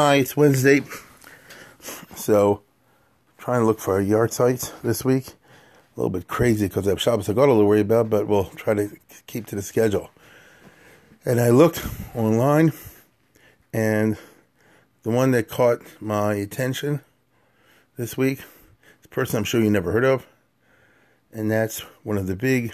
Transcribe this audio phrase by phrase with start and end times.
[0.00, 0.82] Hi, it's Wednesday.
[2.14, 2.62] So,
[3.36, 5.26] trying to look for a yahrzeit this week.
[5.26, 5.32] A
[5.96, 8.90] little bit crazy because I have Shabbos HaGadol to worry about, but we'll try to
[9.26, 10.10] keep to the schedule.
[11.24, 11.84] And I looked
[12.14, 12.72] online,
[13.72, 14.16] and
[15.02, 17.00] the one that caught my attention
[17.96, 20.28] this week is a person I'm sure you never heard of,
[21.32, 22.72] and that's one of the big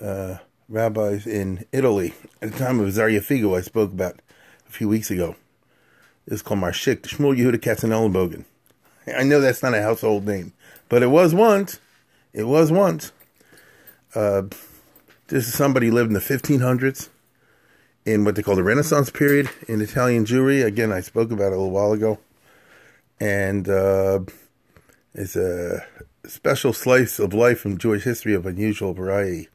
[0.00, 4.22] uh, rabbis in Italy at the time of Azariah Figo I spoke about
[4.66, 5.36] a few weeks ago.
[6.26, 8.44] It's called Marshik, the Shmuel Yehuda Katzenellenbogen.
[9.16, 10.52] I know that's not a household name,
[10.88, 11.78] but it was once.
[12.32, 13.12] It was once.
[14.14, 14.42] Uh,
[15.28, 17.08] this is somebody lived in the 1500s
[18.04, 20.64] in what they call the Renaissance period in Italian Jewry.
[20.64, 22.18] Again, I spoke about it a little while ago.
[23.20, 24.20] And uh,
[25.14, 25.86] it's a
[26.26, 29.48] special slice of life from Jewish history of unusual variety.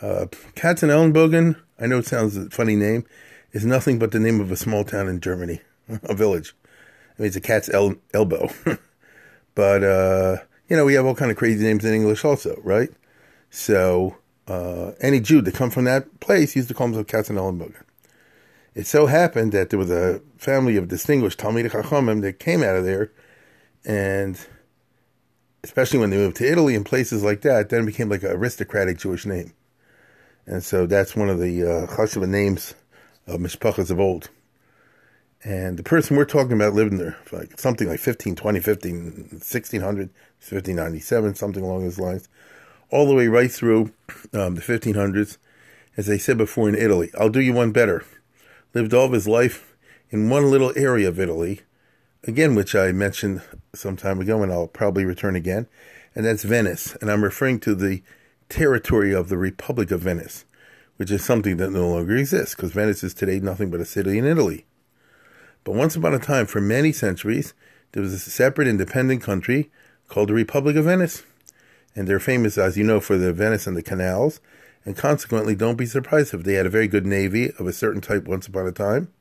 [0.00, 3.04] Uh, Katzenellenbogen, I know it sounds a funny name,
[3.52, 5.60] is nothing but the name of a small town in Germany,
[6.02, 6.54] a village.
[7.18, 8.50] I mean, it's a cat's el- elbow.
[9.54, 10.36] but, uh,
[10.68, 12.90] you know, we have all kind of crazy names in English also, right?
[13.50, 17.82] So, uh, any Jew that come from that place used to call himself Katzenellenbogen.
[18.74, 22.76] It so happened that there was a family of distinguished Talmid Chachamim that came out
[22.76, 23.10] of there,
[23.84, 24.38] and
[25.64, 28.98] especially when they moved to Italy and places like that, then became like an aristocratic
[28.98, 29.52] Jewish name.
[30.46, 32.74] And so that's one of the uh, names
[33.28, 34.30] of mishpachas of old.
[35.44, 38.94] And the person we're talking about lived in there like something like 1520, 15,
[39.30, 42.28] 1600, 1597, something along those lines,
[42.90, 43.92] all the way right through
[44.32, 45.38] um, the 1500s.
[45.96, 48.04] As I said before in Italy, I'll do you one better.
[48.74, 49.76] Lived all of his life
[50.10, 51.60] in one little area of Italy,
[52.24, 53.42] again, which I mentioned
[53.74, 55.66] some time ago, and I'll probably return again,
[56.14, 56.96] and that's Venice.
[57.00, 58.02] And I'm referring to the
[58.48, 60.44] territory of the Republic of Venice,
[60.98, 64.18] which is something that no longer exists, because Venice is today nothing but a city
[64.18, 64.66] in Italy.
[65.62, 67.54] But once upon a time, for many centuries,
[67.92, 69.70] there was a separate independent country
[70.08, 71.22] called the Republic of Venice.
[71.94, 74.40] And they're famous, as you know, for the Venice and the canals.
[74.84, 78.00] And consequently, don't be surprised if they had a very good navy of a certain
[78.00, 79.12] type once upon a time.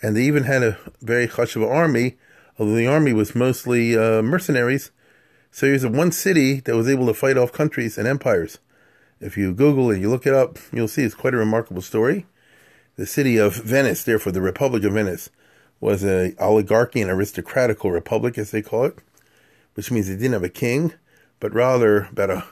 [0.00, 2.16] And they even had a very chashuv army,
[2.58, 4.90] although the army was mostly uh, mercenaries.
[5.50, 8.58] So here's one city that was able to fight off countries and empires.
[9.22, 11.80] If you Google it and you look it up, you'll see it's quite a remarkable
[11.80, 12.26] story.
[12.96, 15.30] The city of Venice, therefore the Republic of Venice,
[15.80, 18.98] was a oligarchy and aristocratical republic, as they call it,
[19.74, 20.94] which means they didn't have a king,
[21.38, 22.44] but rather about a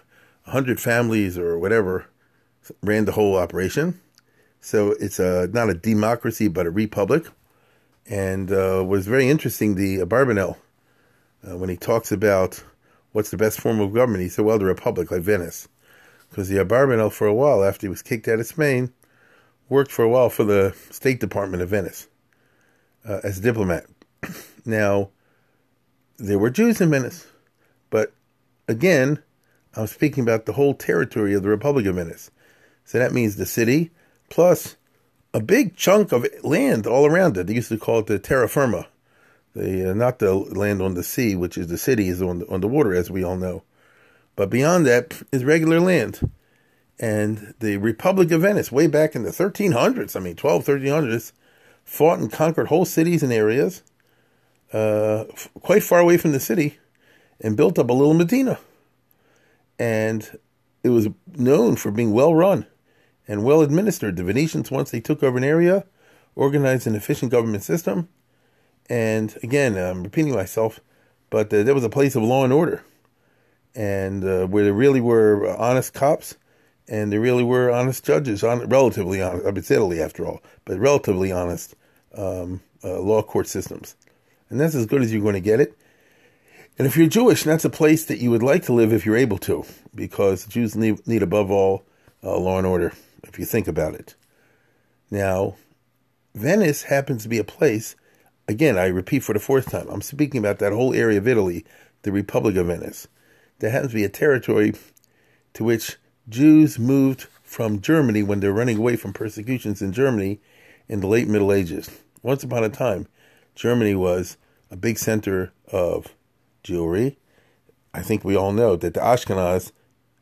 [0.44, 2.06] hundred families or whatever
[2.82, 4.00] ran the whole operation.
[4.60, 7.26] So it's a not a democracy but a republic,
[8.08, 9.74] and uh, was very interesting.
[9.74, 10.56] The uh, Abarbanel,
[11.48, 12.62] uh, when he talks about
[13.10, 15.66] what's the best form of government, he said, "Well, the republic, like Venice,"
[16.30, 18.92] because the Abarbanel for a while after he was kicked out of Spain,
[19.68, 22.08] worked for a while for the State Department of Venice
[23.08, 23.86] uh, as a diplomat.
[24.64, 25.10] now,
[26.18, 27.26] there were Jews in Venice,
[27.90, 28.12] but
[28.68, 29.22] again,
[29.74, 32.30] I'm speaking about the whole territory of the Republic of Venice.
[32.84, 33.90] So that means the city
[34.28, 34.76] plus
[35.32, 37.46] a big chunk of land all around it.
[37.46, 38.88] They used to call it the terra firma,
[39.54, 42.48] the uh, not the land on the sea, which is the city is on the,
[42.48, 43.62] on the water, as we all know.
[44.36, 46.30] But beyond that is regular land.
[46.98, 51.32] And the Republic of Venice, way back in the 1300s, I mean, 12, 1300s,
[51.84, 53.82] fought and conquered whole cities and areas
[54.72, 56.78] uh, f- quite far away from the city
[57.40, 58.58] and built up a little Medina.
[59.78, 60.38] And
[60.82, 62.66] it was known for being well run
[63.26, 64.16] and well administered.
[64.16, 65.84] The Venetians, once they took over an area,
[66.34, 68.08] organized an efficient government system.
[68.88, 70.80] And again, I'm repeating myself,
[71.30, 72.82] but uh, there was a place of law and order,
[73.74, 76.36] and uh, where there really were honest cops
[76.88, 79.44] and there really were honest judges, on relatively honest.
[79.44, 81.76] I mean, it's Italy after all, but relatively honest
[82.16, 83.94] um, uh, law court systems,
[84.48, 85.78] and that's as good as you're going to get it.
[86.78, 89.16] And if you're Jewish, that's a place that you would like to live if you're
[89.16, 89.64] able to,
[89.94, 91.84] because Jews need, need above all
[92.24, 92.92] uh, law and order.
[93.22, 94.14] If you think about it,
[95.10, 95.56] now
[96.34, 97.94] Venice happens to be a place.
[98.48, 99.88] Again, I repeat for the fourth time.
[99.88, 101.64] I'm speaking about that whole area of Italy,
[102.02, 103.06] the Republic of Venice.
[103.60, 104.74] That happens to be a territory
[105.54, 105.96] to which
[106.28, 110.40] Jews moved from Germany when they're running away from persecutions in Germany
[110.88, 111.90] in the late Middle Ages.
[112.22, 113.06] Once upon a time,
[113.54, 114.36] Germany was
[114.70, 116.14] a big center of
[116.64, 117.16] Jewry.
[117.92, 119.72] I think we all know that the Ashkenaz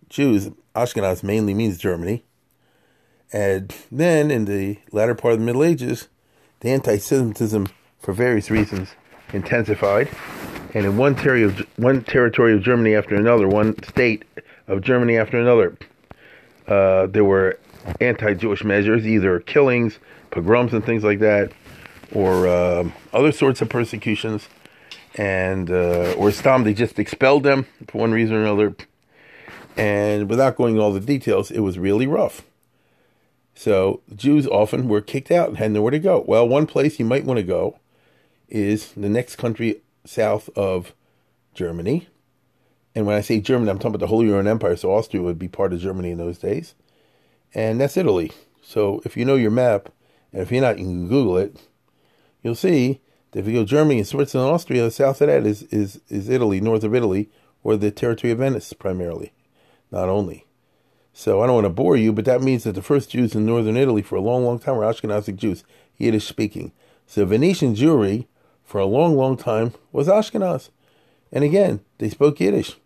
[0.08, 2.24] Jews, Ashkenaz mainly means Germany.
[3.32, 6.08] And then in the latter part of the Middle Ages,
[6.60, 7.68] the anti Semitism,
[7.98, 8.88] for various reasons,
[9.32, 10.08] intensified.
[10.74, 14.24] And in one, ter- of, one territory of Germany after another, one state
[14.66, 15.76] of Germany after another,
[16.66, 17.58] uh, there were
[18.00, 19.98] anti Jewish measures, either killings,
[20.30, 21.52] pogroms, and things like that,
[22.12, 24.48] or uh, other sorts of persecutions.
[25.14, 28.76] And, uh, or Stam, they just expelled them for one reason or another.
[29.76, 32.42] And without going all the details, it was really rough.
[33.54, 36.24] So Jews often were kicked out and had nowhere to go.
[36.26, 37.78] Well, one place you might want to go
[38.48, 40.94] is the next country south of
[41.54, 42.08] Germany.
[42.94, 45.38] And when I say Germany, I'm talking about the Holy Roman Empire, so Austria would
[45.38, 46.74] be part of Germany in those days.
[47.54, 48.32] And that's Italy.
[48.62, 49.90] So if you know your map,
[50.32, 51.56] and if you're not, you can Google it,
[52.42, 53.00] you'll see
[53.30, 56.00] that if you go Germany and Switzerland and Austria, the south of that is, is,
[56.08, 57.30] is Italy, north of Italy,
[57.62, 59.32] or the territory of Venice primarily,
[59.90, 60.46] not only.
[61.12, 63.44] So I don't want to bore you, but that means that the first Jews in
[63.44, 65.64] northern Italy for a long, long time were Ashkenazic Jews,
[65.96, 66.72] Yiddish speaking.
[67.06, 68.26] So Venetian Jewry
[68.68, 70.68] for a long, long time was Ashkenaz.
[71.32, 72.76] And again, they spoke Yiddish.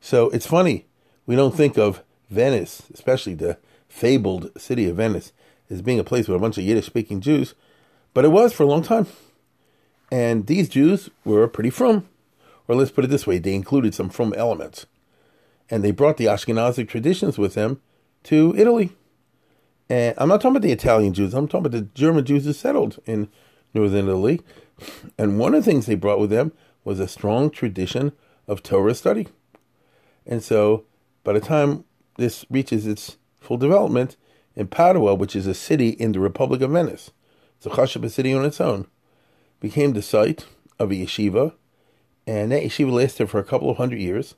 [0.00, 0.86] So it's funny,
[1.26, 3.58] we don't think of Venice, especially the
[3.88, 5.32] fabled city of Venice,
[5.68, 7.54] as being a place with a bunch of Yiddish speaking Jews,
[8.14, 9.08] but it was for a long time.
[10.12, 12.08] And these Jews were pretty frum.
[12.68, 14.86] Or let's put it this way, they included some frum elements
[15.68, 17.80] and they brought the Ashkenazic traditions with them
[18.24, 18.92] to Italy.
[19.88, 22.52] And I'm not talking about the Italian Jews, I'm talking about the German Jews who
[22.52, 23.28] settled in
[23.74, 24.40] northern Italy.
[25.18, 26.52] And one of the things they brought with them
[26.84, 28.12] was a strong tradition
[28.48, 29.28] of Torah study.
[30.26, 30.84] And so
[31.24, 31.84] by the time
[32.16, 34.16] this reaches its full development,
[34.54, 37.10] in Padua, which is a city in the Republic of Venice,
[37.56, 38.86] it's a city on its own,
[39.60, 40.46] became the site
[40.78, 41.54] of a yeshiva,
[42.26, 44.34] and that yeshiva lasted for a couple of hundred years.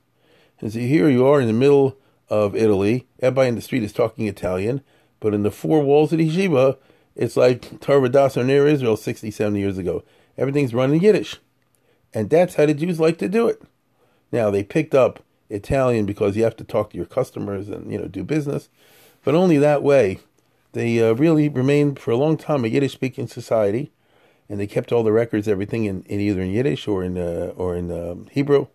[0.61, 1.96] And so here you are in the middle
[2.29, 3.06] of Italy.
[3.20, 4.82] Everybody in the street is talking Italian,
[5.20, 6.76] but in the four walls of the yeshiva,
[7.17, 10.05] it's like Torah Vodaas or Ner Israel 60, 70 years ago.
[10.37, 11.41] Everything's running Yiddish.
[12.13, 13.63] And that's how the Jews like to do it.
[14.33, 17.99] Now, they picked up Italian because you have to talk to your customers and, you
[17.99, 18.69] know, do business.
[19.25, 20.21] But only that way.
[20.73, 23.93] They uh, really remained for a long time a Yiddish-speaking society.
[24.49, 27.53] And they kept all the records, everything in, in either in Yiddish or in, uh,
[27.57, 28.67] or in um, Hebrew.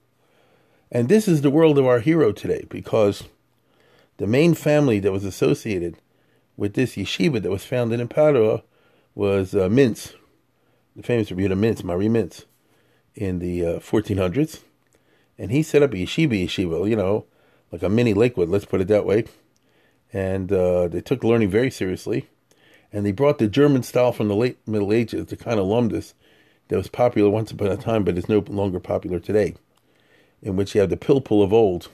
[0.91, 3.25] And this is the world of our hero today because
[4.17, 5.97] the main family that was associated
[6.57, 8.63] with this yeshiva that was founded in Padua
[9.13, 10.13] was uh, Mintz,
[11.03, 12.45] famous Rabbi Mintz, Mari Mintz,
[13.15, 14.61] in the uh, 1400s.
[15.37, 17.25] And he set up a yeshiva yeshiva, you know,
[17.71, 19.25] like a mini Lakewood, let's put it that way.
[20.11, 22.27] And uh, they took learning very seriously.
[22.91, 26.13] And they brought the German style from the late Middle Ages, the kind of lumdus
[26.67, 29.55] that was popular once upon a time, but is no longer popular today
[30.41, 31.89] in which you have the pilpul of old.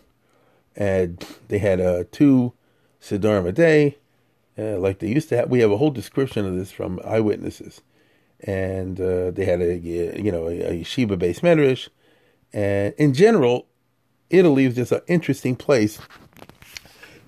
[0.75, 2.54] And they had uh, two
[3.01, 3.98] sedarim a day,
[4.58, 5.50] uh, like they used to have.
[5.50, 7.81] We have a whole description of this from eyewitnesses.
[8.42, 11.90] And uh, they had a, you know, a, yeshiva based medrash.
[12.54, 13.68] And in general,
[14.30, 16.00] Italy is just an interesting place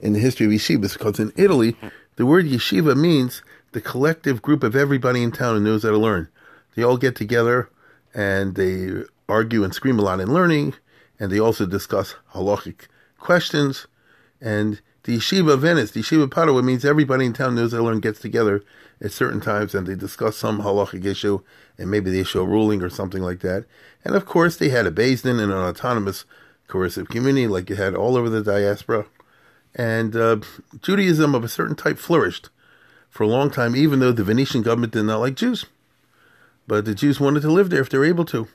[0.01, 1.75] in the history of yeshivas because in Italy,
[2.15, 5.97] the word yeshiva means the collective group of everybody in town who knows how to
[5.97, 6.29] learn.
[6.75, 7.69] They all get together
[8.13, 10.75] and they argue and scream a lot in learning
[11.19, 12.87] and they also discuss halachic
[13.17, 13.87] questions.
[14.39, 18.61] And the Yeshiva Venice, the Yeshiva Padua, means everybody in town knows learn gets together
[19.01, 21.39] at certain times and they discuss some halachic issue
[21.77, 23.63] and maybe they issue a ruling or something like that.
[24.03, 26.25] And of course, they had a Din and an autonomous
[26.67, 29.05] coercive community like you had all over the diaspora.
[29.73, 30.39] And uh,
[30.81, 32.49] Judaism of a certain type flourished
[33.09, 35.65] for a long time, even though the Venetian government did not like Jews.
[36.67, 38.49] But the Jews wanted to live there if they were able to.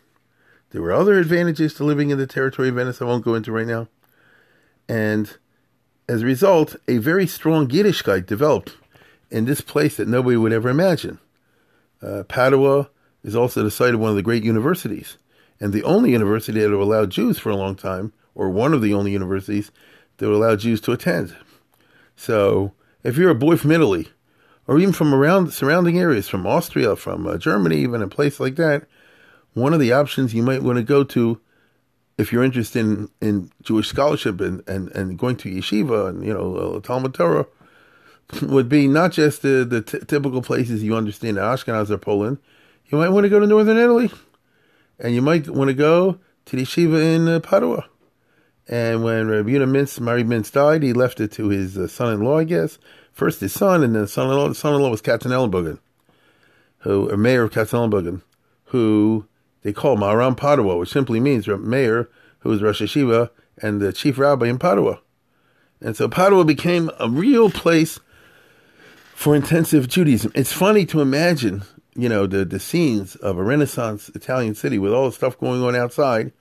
[0.69, 3.53] There were other advantages to living in the territory of Venice I won't go into
[3.53, 3.89] right now.
[4.87, 5.39] And
[6.09, 8.77] as a result, a very strong Yiddishkeit developed
[9.31, 11.19] in this place that nobody would ever imagine.
[12.03, 12.91] Uh, Padua
[13.23, 15.17] is also the site of one of the great universities,
[15.61, 18.83] and the only university that will allow Jews for a long time, or one of
[18.83, 19.71] the only universities
[20.17, 21.37] that will allow Jews to attend.
[22.17, 22.73] So,
[23.05, 24.09] if you're a boy from Italy,
[24.67, 28.57] or even from around surrounding areas, from Austria, from uh, Germany, even a place like
[28.57, 28.87] that,
[29.55, 31.41] one of the options you might want to go to
[32.19, 36.33] if you're interested in, in Jewish scholarship and, and, and going to yeshiva and, you
[36.33, 37.47] know, uh, Talmud Torah
[38.43, 42.39] would be not just the, the t- typical places you understand in Ashkenaz or Poland.
[42.87, 44.11] You might want to go to northern Italy.
[44.99, 47.87] And you might want to go to the yeshiva in uh, Padua.
[48.69, 52.39] And when Rabbi Yehuda Mintz, Mari Mintz died, he left it to his uh, son-in-law,
[52.39, 52.79] I guess.
[53.13, 54.49] First his son, and then son-in-law.
[54.49, 55.79] The son-in-law was Katzenelnbogen.
[56.79, 58.23] who, or Meir of Katzenelnbogen,
[58.67, 59.27] who
[59.63, 62.09] they call Maharam Padua, which simply means Meir
[62.41, 65.01] who was Rosh Yeshiva and the chief rabbi in Padua.
[65.81, 68.01] And so Padua became a real place
[69.15, 70.33] for intensive Judaism.
[70.35, 71.63] It's funny to imagine,
[71.95, 75.63] you know, the, the scenes of a Renaissance Italian city with all the stuff going
[75.63, 76.33] on outside.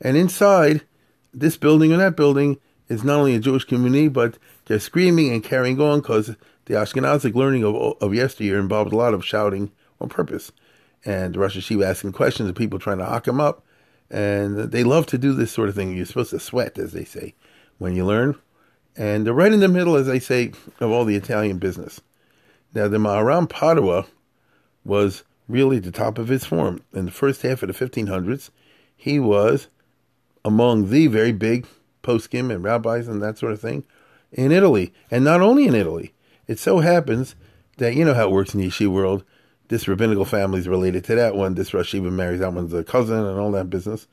[0.00, 0.82] And inside
[1.32, 5.44] this building or that building is not only a Jewish community, but they're screaming and
[5.44, 6.36] carrying on because
[6.66, 10.52] the Ashkenazic learning of, of yesteryear involved a lot of shouting on purpose.
[11.04, 13.64] And the Rosh Yeshiva asking questions and people trying to hock him up.
[14.10, 15.96] And they love to do this sort of thing.
[15.96, 17.34] You're supposed to sweat, as they say,
[17.78, 18.36] when you learn.
[18.96, 22.00] And they're right in the middle, as I say, of all the Italian business.
[22.74, 24.06] Now, the Maharam Padua
[24.84, 26.82] was really the top of his form.
[26.92, 28.50] In the first half of the 1500s,
[28.96, 29.68] he was
[30.44, 31.66] among the very big
[32.02, 33.84] poskim and rabbis and that sort of thing
[34.32, 34.92] in Italy.
[35.10, 36.12] And not only in Italy,
[36.46, 37.34] it so happens
[37.78, 39.24] that you know how it works in the yeshiva world.
[39.72, 41.54] This rabbinical family is related to that one.
[41.54, 44.06] This Rosh marries that one's a cousin and all that business.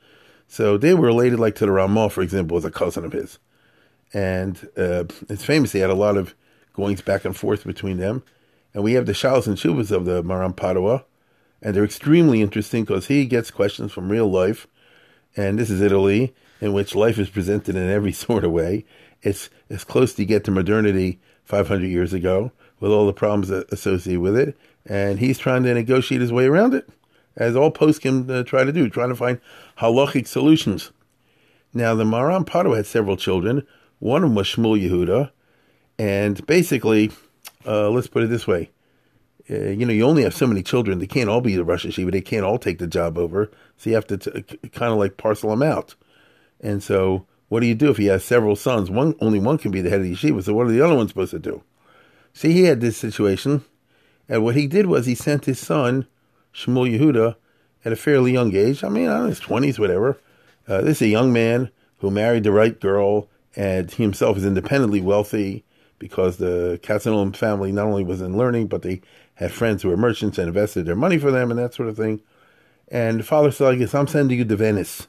[0.48, 3.38] So they were related, like to the Ramah, for example, was a cousin of his.
[4.14, 5.72] And uh, it's famous.
[5.72, 6.34] They had a lot of
[6.72, 8.22] goings back and forth between them.
[8.72, 11.04] And we have the Shalos and Shuvas of the Maharam Padua.
[11.60, 14.66] And they're extremely interesting because he gets questions from real life.
[15.36, 18.86] And this is Italy, in which life is presented in every sort of way.
[19.20, 22.50] It's as close to get to modernity 500 years ago
[22.80, 24.56] with all the problems associated with it.
[24.86, 26.88] And he's trying to negotiate his way around it,
[27.36, 29.40] as all poskim uh, try to do, trying to find
[29.78, 30.90] halachic solutions.
[31.72, 33.66] Now, the Maharam Padua had several children.
[33.98, 35.30] One of them was Shmuel Yehuda.
[35.98, 37.12] And basically,
[37.66, 38.70] uh, let's put it this way.
[39.50, 40.98] Uh, you know, you only have so many children.
[40.98, 42.10] They can't all be the Rosh Yeshiva.
[42.10, 43.50] They can't all take the job over.
[43.76, 45.94] So you have to t- kind of like parcel them out.
[46.60, 48.90] And so what do you do if he has several sons?
[48.90, 50.42] One only one can be the head of the yeshiva.
[50.42, 51.62] So what are the other ones supposed to do?
[52.32, 53.64] See, he had this situation,
[54.30, 56.06] and what he did was he sent his son
[56.54, 57.34] Shmuel Yehuda
[57.84, 58.84] at a fairly young age.
[58.84, 60.18] I mean, I don't know, his twenties, whatever.
[60.68, 64.46] Uh, this is a young man who married the right girl, and he himself is
[64.46, 65.64] independently wealthy
[65.98, 69.02] because the Katzeneln family not only was in learning, but they
[69.34, 71.96] had friends who were merchants and invested their money for them and that sort of
[71.96, 72.20] thing.
[72.88, 75.08] And the father said, I guess I'm sending you to Venice.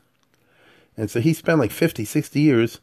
[0.97, 2.79] And so he spent like 50, 60 years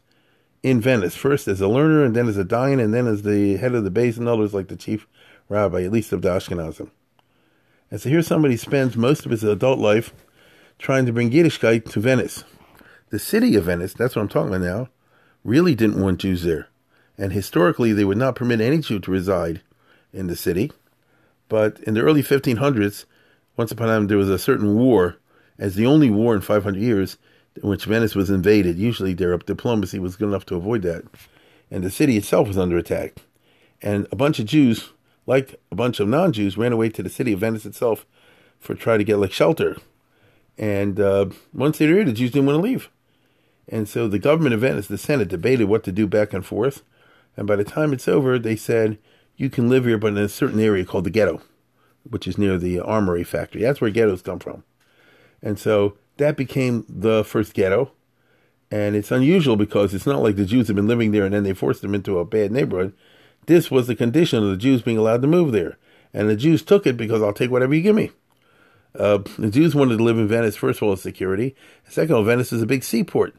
[0.63, 3.57] in Venice, first as a learner, and then as a dayan, and then as the
[3.57, 5.07] head of the base and others, like the chief
[5.49, 6.89] rabbi, at least of the Ashkenazim.
[7.91, 10.13] And so here somebody spends most of his adult life
[10.77, 12.43] trying to bring Yiddishkeit to Venice.
[13.09, 14.89] The city of Venice, that's what I'm talking about now,
[15.43, 16.67] really didn't want Jews there.
[17.17, 19.61] And historically, they would not permit any Jew to reside
[20.13, 20.71] in the city.
[21.49, 23.05] But in the early 1500s,
[23.57, 25.17] once upon a time, there was a certain war,
[25.57, 27.17] as the only war in 500 years,
[27.61, 28.77] in which Venice was invaded.
[28.77, 31.03] Usually their diplomacy was good enough to avoid that.
[31.71, 33.15] And the city itself was under attack.
[33.81, 34.91] And a bunch of Jews,
[35.29, 38.07] like a bunch of non Jews, ran away to the city of Venice itself
[38.59, 39.77] for try to get like shelter.
[40.57, 42.89] And uh, once they were here, the Jews didn't want to leave.
[43.67, 46.81] And so the government of Venice, the Senate, debated what to do back and forth.
[47.37, 48.97] And by the time it's over, they said,
[49.37, 51.43] you can live here, but in a certain area called the ghetto,
[52.09, 53.61] which is near the armory factory.
[53.61, 54.63] That's where ghettos come from.
[55.43, 57.91] And so that became the first ghetto.
[58.71, 61.43] And it's unusual because it's not like the Jews have been living there and then
[61.43, 62.93] they forced them into a bad neighborhood.
[63.49, 65.77] This was the condition of the Jews being allowed to move there.
[66.13, 68.11] And the Jews took it because I'll take whatever you give me.
[68.93, 71.55] Uh, the Jews wanted to live in Venice, first of all, as security.
[71.87, 73.35] Second of all, Venice is a big seaport.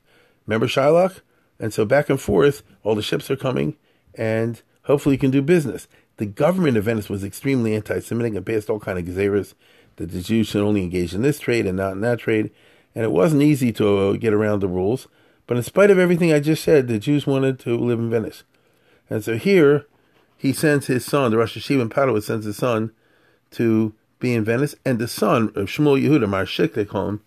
[0.46, 1.20] Remember Shylock?
[1.58, 3.76] And so back and forth, all the ships are coming,
[4.14, 5.86] and hopefully you can do business.
[6.16, 9.54] The government of Venice was extremely anti-Semitic and passed all kind of gezeras
[9.96, 12.50] that the Jews should only engage in this trade and not in that trade
[12.94, 15.08] and it wasn't easy to uh, get around the rules.
[15.46, 18.44] But in spite of everything I just said, the Jews wanted to live in Venice.
[19.08, 19.86] And so here,
[20.40, 22.92] he sends his son, the Rosh Yeshiva in Padua sends his son
[23.50, 27.20] to be in Venice, and the son of Shmuel Yehuda, Marshik, they call him,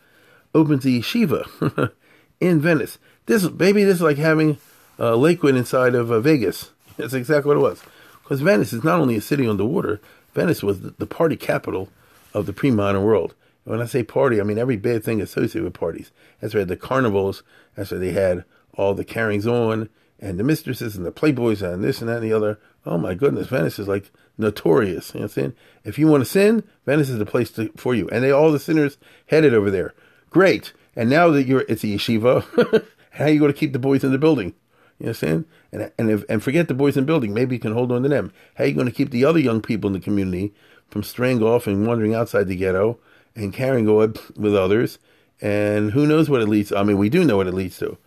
[0.56, 1.92] opens a yeshiva
[2.40, 2.98] in Venice.
[3.28, 4.58] This, baby, this is like having
[4.98, 6.72] uh, Lakewood inside of uh, Vegas.
[6.98, 7.84] That's exactly what it was.
[8.24, 10.02] Because Venice is not only a city on the water,
[10.34, 11.90] Venice was the, the party capital
[12.34, 13.36] of the pre-modern world.
[13.64, 16.10] And When I say party, I mean every bad thing associated with parties.
[16.42, 17.44] That's why the carnivals,
[17.76, 18.44] that's why they had
[18.74, 19.90] all the carryings on
[20.24, 22.60] and the mistresses and the playboys and this and that and the other.
[22.86, 25.14] Oh my goodness, Venice is like notorious.
[25.14, 25.54] You know what I'm saying?
[25.84, 28.10] If you want to sin, Venice is the place to, for you.
[28.10, 29.94] And they all the sinners headed over there.
[30.30, 30.74] Great.
[30.96, 34.04] And now that you're it's a yeshiva, how are you going to keep the boys
[34.04, 34.54] in the building?
[35.00, 35.46] You know what I'm saying?
[35.72, 37.34] And and if, and forget the boys in the building.
[37.34, 38.32] Maybe you can hold on to them.
[38.56, 40.54] How are you going to keep the other young people in the community
[40.90, 43.00] from straying off and wandering outside the ghetto?
[43.36, 45.00] and carrying on with others.
[45.42, 46.72] And who knows what it leads?
[46.72, 47.98] I mean, we do know what it leads to.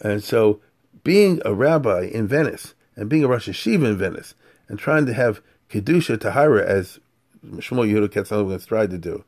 [0.00, 0.60] And so
[1.04, 4.34] being a rabbi in Venice and being a Rosh Yeshiva in Venice
[4.68, 7.00] and trying to have Kedusha Tahira as
[7.44, 9.24] Shmuel Yehuda Katzenelberg tried to do.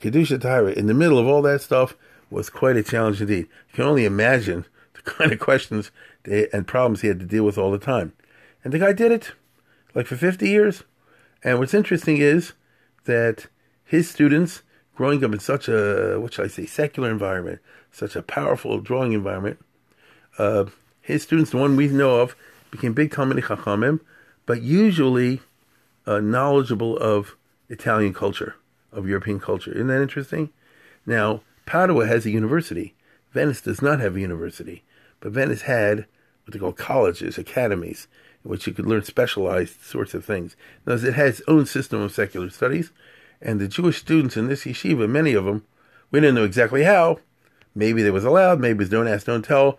[0.00, 1.96] Kedusha Torah, in the middle of all that stuff,
[2.30, 3.46] was quite a challenge indeed.
[3.68, 5.90] You can only imagine the kind of questions
[6.24, 8.12] they, and problems he had to deal with all the time.
[8.62, 9.32] And the guy did it,
[9.94, 10.82] like for 50 years.
[11.42, 12.54] And what's interesting is
[13.04, 13.46] that
[13.84, 14.62] his students,
[14.96, 17.60] growing up in such a, what should I say, secular environment,
[17.92, 19.62] such a powerful drawing environment,
[20.38, 20.64] uh,
[21.04, 22.34] his students, the one we know of,
[22.70, 24.00] became big Talmidei Chachamim,
[24.46, 25.42] but usually
[26.06, 27.36] uh, knowledgeable of
[27.68, 28.56] Italian culture,
[28.90, 29.70] of European culture.
[29.72, 30.50] Isn't that interesting?
[31.04, 32.94] Now, Padua has a university.
[33.32, 34.82] Venice does not have a university,
[35.20, 36.06] but Venice had
[36.44, 38.08] what they call colleges, academies,
[38.42, 40.56] in which you could learn specialized sorts of things.
[40.86, 42.92] Now, it has its own system of secular studies,
[43.42, 45.66] and the Jewish students in this yeshiva, many of them,
[46.10, 47.18] we didn't know exactly how.
[47.74, 49.78] Maybe they was allowed, maybe it was don't ask, don't tell.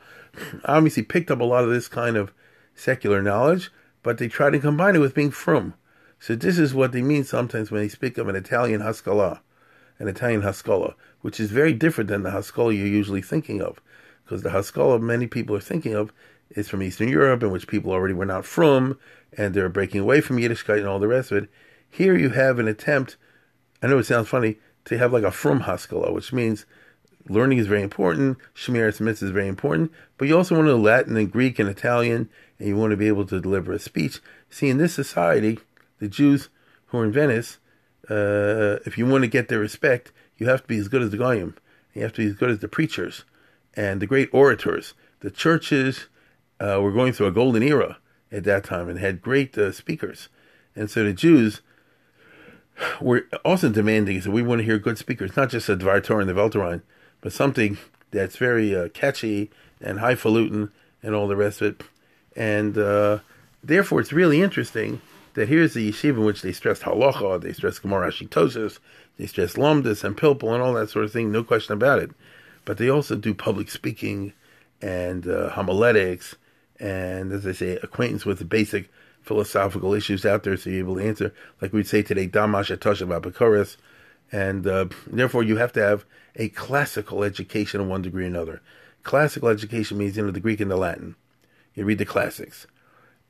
[0.65, 2.34] Obviously, picked up a lot of this kind of
[2.74, 3.72] secular knowledge,
[4.04, 5.74] but they tried to combine it with being frum.
[6.20, 9.42] So this is what they mean sometimes when they speak of an Italian Haskalah,
[10.00, 13.82] an Italian Haskalah, which is very different than the Haskalah you're usually thinking of.
[14.24, 16.12] Because the Haskalah many people are thinking of
[16.50, 18.98] is from Eastern Europe, in which people already were not from,
[19.38, 21.50] and they're breaking away from Yiddishkeit and all the rest of it.
[21.89, 23.18] Here you have an attempt,
[23.82, 26.65] I know it sounds funny, to have like a from Haskalah, which means
[27.27, 30.77] learning is very important, Shemiras Mitzvah is very important, but you also want to know
[30.77, 32.29] Latin and Greek and Italian,
[32.60, 34.20] and you want to be able to deliver a speech.
[34.50, 35.60] See, in this society,
[36.00, 36.50] the Jews
[36.88, 37.58] who are in Venice,
[38.10, 41.12] uh, if you want to get their respect, you have to be as good as
[41.12, 41.55] the Goyim.
[41.94, 43.24] You have to be as good as the preachers
[43.74, 44.94] and the great orators.
[45.22, 46.08] The churches
[46.60, 47.98] uh, were going through a golden era
[48.32, 50.29] at that time and had great uh, speakers.
[50.75, 51.62] And so the Jews
[53.00, 56.22] were also demanding, so we want to hear good speakers, not just a Dvar Torah
[56.22, 56.82] and the Weltrein,
[57.25, 57.75] but something
[58.12, 59.50] that's very uh, catchy
[59.82, 60.70] and highfalutin
[61.01, 61.84] and all the rest of it.
[62.36, 63.17] And uh,
[63.63, 65.01] therefore, it's really interesting
[65.34, 68.77] that here's the yeshiva in which they stress halacha, they stress Gemara Shitosis,
[69.17, 72.12] they stress Lamdas and Pilpul and all that sort of thing, no question about it.
[72.63, 74.34] But they also do public speaking
[74.80, 76.36] and uh, homiletics
[76.80, 78.91] and, as I say, acquaintance with the basic
[79.23, 83.19] philosophical issues out there so you're able to answer, like we'd say today, Damash Atoshav
[83.19, 83.78] Abakoris.
[84.32, 88.62] And uh, therefore, you have to have a classical education in one degree or another.
[89.04, 91.15] Classical education means, you know, the Greek and the Latin.
[91.74, 92.67] You read the classics.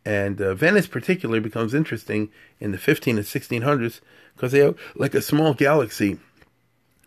[0.06, 4.02] And uh, Venice, particularly, becomes interesting in the 15 and 1600s
[4.36, 6.20] because they have like a small galaxy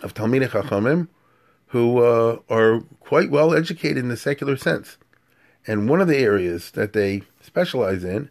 [0.00, 1.08] of Talmidei Chachamim
[1.68, 4.96] who uh, are quite well educated in the secular sense.
[5.66, 8.30] And one of the areas that they specialize in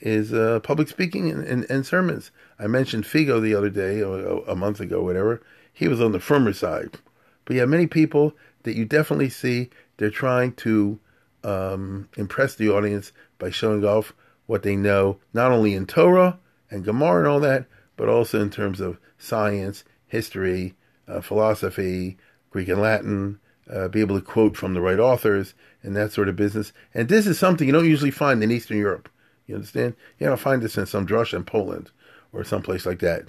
[0.00, 2.32] is uh, public speaking and, and, and, sermons.
[2.58, 5.40] I mentioned Figo the other day, or a month ago, whatever.
[5.72, 6.98] He was on the firmer side.
[7.44, 10.98] But have many people that you definitely see they're trying to
[11.44, 14.12] um, impress the audience by showing off
[14.46, 16.38] what they know, not only in Torah
[16.70, 20.74] and Gemara and all that, but also in terms of science, history,
[21.08, 22.16] uh, philosophy,
[22.50, 23.38] Greek and Latin,
[23.70, 26.72] uh, be able to quote from the right authors and that sort of business.
[26.94, 29.08] And this is something you don't usually find in Eastern Europe.
[29.46, 29.94] You understand?
[30.18, 31.90] You don't find this in some drush in Poland
[32.32, 33.26] or someplace like that.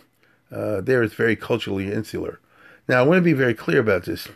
[0.54, 2.40] Uh, there it's very culturally insular.
[2.88, 4.28] Now, I want to be very clear about this.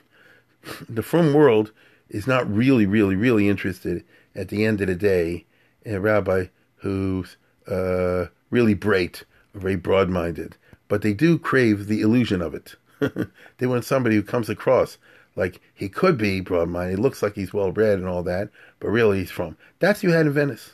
[0.90, 1.72] The frum world
[2.10, 4.04] is not really, really, really interested
[4.36, 5.46] at the end of the day
[5.84, 6.46] in a rabbi
[6.78, 12.76] who's uh, really bright, very broad minded, but they do crave the illusion of it.
[13.58, 14.98] they want somebody who comes across
[15.36, 18.50] like he could be broad minded, looks like he's well read and all that,
[18.80, 19.56] but really he's from.
[19.80, 20.72] That's you had in Venice.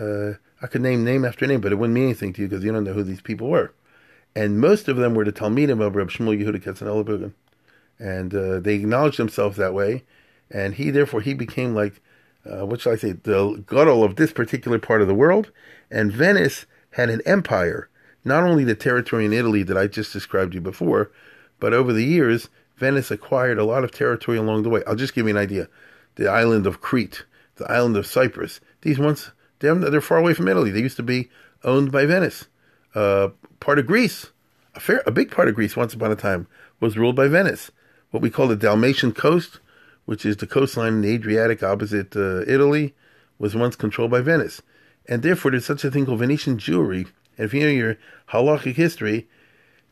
[0.00, 2.64] Uh, I could name name after name, but it wouldn't mean anything to you because
[2.64, 3.72] you don't know who these people were.
[4.38, 7.32] And most of them were the Talmidim of Reb Shmuel Yehuda Katzenelberg.
[7.98, 10.04] And uh, they acknowledged themselves that way
[10.50, 12.00] and he therefore he became like
[12.46, 15.50] uh, what shall I say the gadol of this particular part of the world.
[15.90, 17.88] And Venice had an empire,
[18.24, 21.10] not only the territory in Italy that I just described to you before,
[21.60, 24.82] but over the years Venice acquired a lot of territory along the way.
[24.86, 25.68] I'll just give you an idea:
[26.14, 27.24] the island of Crete,
[27.56, 28.60] the island of Cyprus.
[28.82, 30.70] These ones they're, they're far away from Italy.
[30.70, 31.28] They used to be
[31.64, 32.46] owned by Venice.
[32.94, 33.28] Uh,
[33.60, 34.26] part of Greece,
[34.74, 36.46] a fair, a big part of Greece, once upon a time,
[36.80, 37.70] was ruled by Venice.
[38.10, 39.60] What we call the Dalmatian coast
[40.08, 42.94] which is the coastline in the Adriatic opposite uh, Italy,
[43.38, 44.62] was once controlled by Venice.
[45.04, 47.06] And therefore, there's such a thing called Venetian Jewry.
[47.36, 47.98] And if you know your
[48.30, 49.28] halachic history,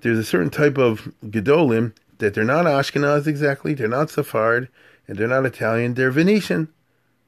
[0.00, 4.68] there's a certain type of Gedolim that they're not Ashkenaz exactly, they're not Sephard,
[5.06, 6.68] and they're not Italian, they're Venetian.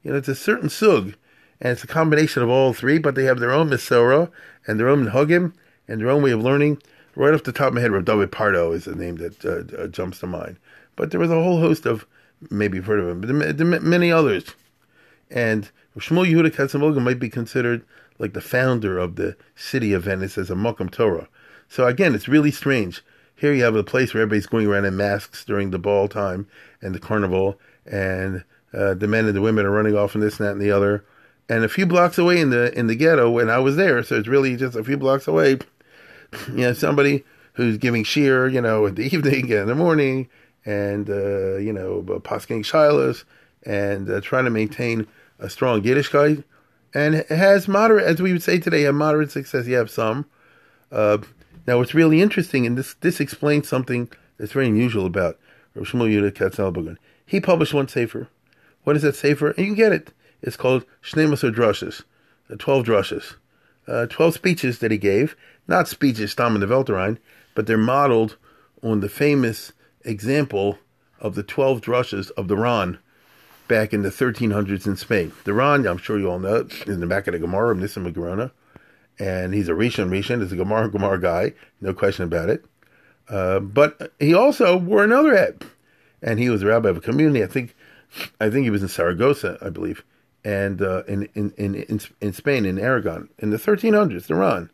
[0.01, 1.13] You know, it's a certain sug,
[1.61, 4.31] and it's a combination of all three, but they have their own Mesorah
[4.65, 5.53] and their own Hugim
[5.89, 6.81] and their own way of learning.
[7.15, 9.83] Right off the top of my head, Rav David Pardo is the name that uh,
[9.83, 10.57] uh, jumps to mind.
[10.95, 12.05] But there was a whole host of
[12.49, 14.55] maybe you've heard of him, but many others.
[15.29, 17.83] And Shmuel Yehuda Katzenelberg might be considered
[18.19, 21.27] like the founder of the city of Venice as a Mokum Torah.
[21.67, 23.03] So again, it's really strange.
[23.35, 26.47] Here you have a place where everybody's going around in masks during the ball time
[26.81, 30.39] and the carnival, and uh, the men and the women are running off and this
[30.39, 31.05] and that and the other.
[31.47, 34.15] And a few blocks away in the in the ghetto, when I was there, so
[34.15, 35.57] it's really just a few blocks away.
[36.49, 40.29] You know, somebody who's giving shiur, you know, in the evening and in the morning,
[40.65, 43.23] and uh, you know, posking shilas,
[43.63, 45.07] and uh, trying to maintain
[45.39, 46.43] a strong Yiddishkeit,
[46.93, 49.67] and has moderate, as we would say today, a moderate success.
[49.67, 50.25] You have some.
[50.91, 51.19] Uh,
[51.67, 55.37] now, what's really interesting, and this this explains something that's very unusual about
[55.75, 58.27] Rav Shmuel Yehuda Katz He published one sefer.
[58.83, 59.49] What is that sefer?
[59.51, 60.13] And you can get it.
[60.41, 62.03] It's called Shneimos Drushes,
[62.47, 63.35] the 12 drushes.
[63.89, 65.35] Uh, 12 speeches that he gave,
[65.67, 67.17] not speeches Stam in the Welterein,
[67.55, 68.37] but they're modeled
[68.83, 69.71] on the famous
[70.03, 70.77] example
[71.19, 72.99] of the 12 drushes of the Ran
[73.67, 75.31] back in the 1300s in Spain.
[75.43, 78.11] The Ran, I'm sure you all know, is in the back of the Gemara Nissim
[78.13, 78.51] Gerona
[79.19, 82.63] and he's a Rishon Rishon, is a Gemara Gemara guy, no question about it.
[83.27, 85.63] Uh, but he also wore another hat,
[86.21, 87.43] and he was a rabbi of a community.
[87.43, 87.75] I think,
[88.39, 90.03] I think he was in Saragossa, I believe,
[90.43, 94.71] and uh, in, in in in Spain, in Aragon, in the 1300s, Iran,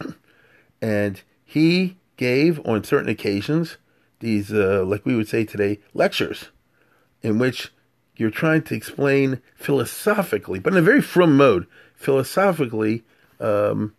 [0.82, 3.78] and he gave on certain occasions
[4.20, 6.48] these, uh, like we would say today, lectures,
[7.22, 7.72] in which
[8.16, 13.04] you're trying to explain philosophically, but in a very frum mode, philosophically
[13.40, 13.94] um,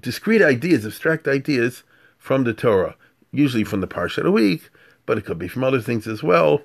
[0.00, 1.82] discrete ideas, abstract ideas
[2.18, 2.96] from the Torah,
[3.30, 4.70] usually from the Parsha of the week,
[5.04, 6.62] but it could be from other things as well.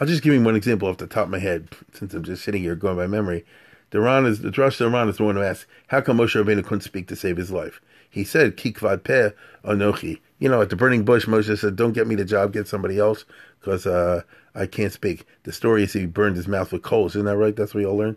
[0.00, 2.42] I'll just give you one example off the top of my head, since I'm just
[2.42, 3.44] sitting here going by memory.
[3.90, 6.64] The Ran is the Drush Ran is the one who asks, "How come Moshe Rabbeinu
[6.64, 9.32] couldn't speak to save his life?" He said, "Kikvad peh
[9.62, 12.66] anochi." You know, at the burning bush, Moshe said, "Don't get me the job, get
[12.66, 13.26] somebody else,
[13.60, 14.22] because uh,
[14.54, 17.14] I can't speak." The story is he burned his mouth with coals.
[17.14, 17.54] Isn't that right?
[17.54, 18.16] That's what you all learned.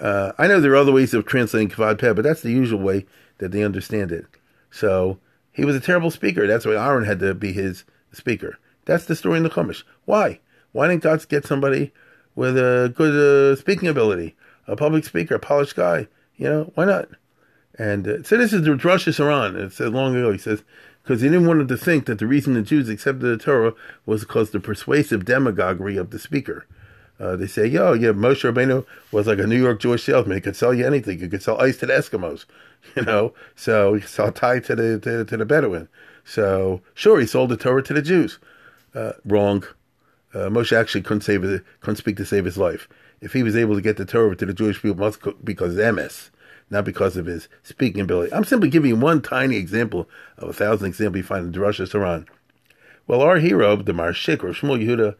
[0.00, 2.80] Uh, I know there are other ways of translating kvad peh, but that's the usual
[2.80, 3.06] way
[3.38, 4.26] that they understand it.
[4.72, 5.20] So
[5.52, 6.48] he was a terrible speaker.
[6.48, 8.58] That's why Aaron had to be his speaker.
[8.86, 9.84] That's the story in the Chumash.
[10.04, 10.40] Why?
[10.72, 11.92] Why didn't God get somebody
[12.34, 14.34] with a good uh, speaking ability,
[14.66, 16.08] a public speaker, a polished guy?
[16.36, 17.08] You know, why not?
[17.78, 19.66] And uh, so this is the Rosh Hashanah.
[19.66, 20.32] It said long ago.
[20.32, 20.62] He says
[21.02, 23.74] because he didn't want them to think that the reason the Jews accepted the Torah
[24.06, 26.66] was because the persuasive demagoguery of the speaker.
[27.18, 30.36] Uh, they say, yo, yeah, Moshe Rabbeinu was like a New York Jewish salesman.
[30.36, 31.18] He could sell you anything.
[31.18, 32.46] He could sell ice to the Eskimos,
[32.96, 33.32] you know.
[33.54, 35.88] So he sold tie to the to, to, the Bedouin.
[36.24, 38.38] So sure, he sold the Torah to the Jews.
[38.94, 39.64] Uh, wrong.
[40.34, 42.88] Uh, Moshe actually couldn't save his, couldn't speak to save his life.
[43.20, 45.94] If he was able to get the Torah to the Jewish people, must because of
[45.94, 46.30] MS,
[46.70, 48.32] not because of his speaking ability.
[48.32, 51.92] I'm simply giving you one tiny example of a thousand examples you find in Drushas
[51.92, 52.26] HaRan.
[53.06, 55.16] Well, our hero, the Marshik, or Shmuel Yehuda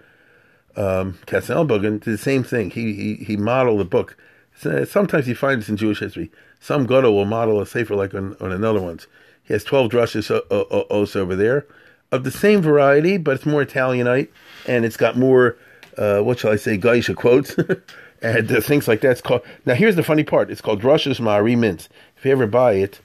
[0.77, 2.71] um, did the same thing.
[2.71, 4.17] He, he, he modeled the book.
[4.55, 6.31] Sometimes you find this in Jewish history.
[6.61, 9.07] Some Godo will model a sefer like on, on another one's.
[9.43, 11.67] He has 12 drushes also over there
[12.13, 14.31] of the same variety, but it's more Italianite
[14.67, 15.57] and it's got more,
[15.99, 17.57] uh, what shall I say, goyishe quotes
[18.23, 19.13] and uh, things like that.
[19.13, 20.51] It's called, now here's the funny part.
[20.51, 21.89] It's called Drushes Ma'ari Mintz.
[22.17, 23.01] If you ever buy it,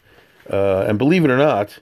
[0.49, 1.79] uh, and believe it or not,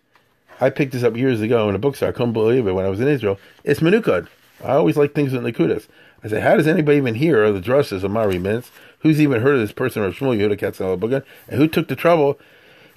[0.60, 2.10] I picked this up years ago in a bookstore.
[2.10, 3.38] I couldn't believe it when I was in Israel.
[3.64, 4.28] It's Menukad.
[4.64, 5.88] I always like things with Nakudas.
[6.24, 8.72] I said, how does anybody even hear of the drushes of Mari Mintz?
[9.00, 11.24] Who's even heard of this person of Shmuel Yehuda Katzenelbogen?
[11.48, 12.40] And who took the trouble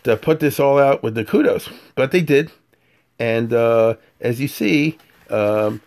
[0.05, 1.69] to put this all out with the kudos?
[1.95, 2.51] But they did.
[3.19, 4.97] And uh, as you see,
[5.29, 5.83] um,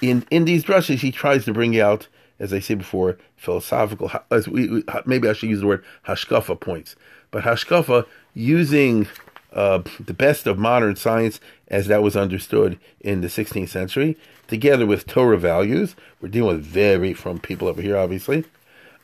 [0.00, 4.10] in in these drushes he tries to bring out, as I said before, philosophical.
[4.30, 6.96] As we, maybe I should use the word hashkafa points,
[7.30, 9.08] but hashkafa using
[9.52, 14.16] uh, the best of modern science as that was understood in the 16th century,
[14.48, 15.96] together with Torah values.
[16.20, 18.44] We're dealing with very from people over here, obviously.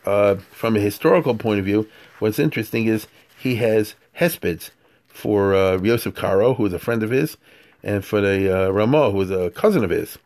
[0.05, 4.69] Uh, from a historical point of view, what's interesting is he has hespeds
[5.07, 7.37] for uh, Yosef Karo, who is a friend of his,
[7.83, 10.17] and for the uh, Ramah, who is a cousin of his.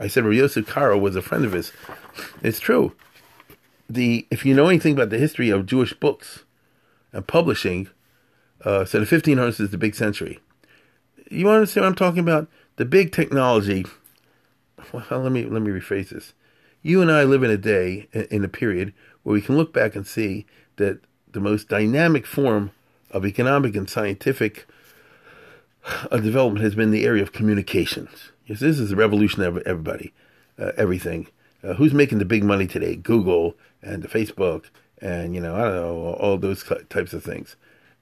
[0.00, 1.72] I said Rabbi Yosef Karo was a friend of his.
[2.42, 2.96] It's true.
[3.88, 6.44] The if you know anything about the history of Jewish books
[7.12, 7.88] and publishing,
[8.64, 10.40] uh, so the 1500s is the big century.
[11.30, 12.48] You understand what I'm talking about?
[12.76, 13.84] The big technology.
[14.92, 16.32] Well, let me let me rephrase this.
[16.82, 19.94] You and I live in a day, in a period where we can look back
[19.94, 22.70] and see that the most dynamic form
[23.10, 24.66] of economic and scientific
[26.10, 28.30] uh, development has been the area of communications.
[28.50, 30.12] Yes, this is the revolution of everybody,
[30.58, 31.28] uh, everything.
[31.62, 32.96] Uh, who's making the big money today?
[32.96, 34.64] Google and Facebook,
[35.00, 37.54] and you know, I don't know, all those types of things.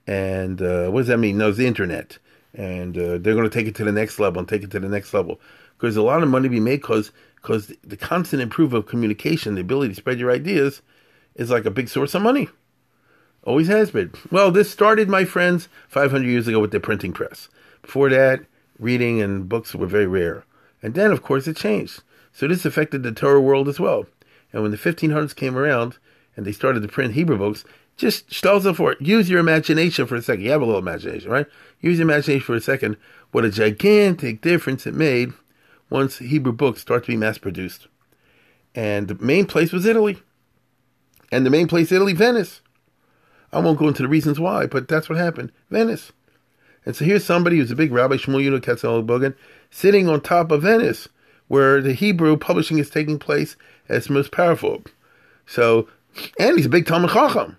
[0.07, 1.37] And uh, what does that mean?
[1.37, 2.17] No, it's the internet.
[2.55, 4.81] And uh, they're going to take it to the next level and take it to
[4.81, 5.39] the next level.
[5.77, 9.61] Because a lot of money be made because because the constant improvement of communication, the
[9.61, 10.81] ability to spread your ideas,
[11.35, 12.49] is like a big source of money.
[13.43, 14.15] Always has been.
[14.31, 17.51] Well, this started, my friends, 500 years ago with the printing press.
[17.83, 18.47] Before that,
[18.79, 20.45] reading and books were very rare.
[20.83, 22.03] And then, of course, it changed.
[22.33, 24.07] So this affected the Torah world as well.
[24.53, 25.99] And when the 1500s came around
[26.37, 27.65] and they started to print Hebrew books,
[27.97, 29.01] just stelzel for it.
[29.01, 30.45] Use your imagination for a second.
[30.45, 31.47] You have a little imagination, right?
[31.81, 32.97] Use your imagination for a second.
[33.33, 35.33] What a gigantic difference it made
[35.91, 37.89] once Hebrew books start to be mass produced.
[38.75, 40.23] And the main place was Italy.
[41.33, 42.61] And the main place, Italy, Venice.
[43.53, 45.53] I won't go into the reasons why, but that's what happened.
[45.71, 46.13] Venice.
[46.89, 49.35] And so here's somebody who's a big Rabbi Shmuel Katzel Bogan
[49.71, 51.07] sitting on top of Venice,
[51.47, 53.57] where the Hebrew publishing is taking place
[53.91, 54.83] as most powerful.
[55.45, 55.87] So,
[56.39, 57.59] and he's a big Talmud Chacham.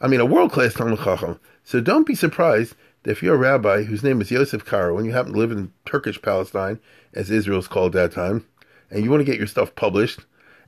[0.00, 1.40] I mean, a world class Talmud Chacham.
[1.64, 5.04] So don't be surprised that if you're a rabbi whose name is Yosef Karo and
[5.04, 6.78] you happen to live in Turkish Palestine,
[7.12, 8.46] as Israel's called that time,
[8.88, 10.20] and you want to get your stuff published,